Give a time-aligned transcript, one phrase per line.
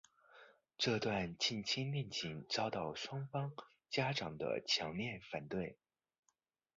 [0.79, 3.53] 这段近亲恋情遭到双方
[3.87, 5.77] 家长的强烈反对。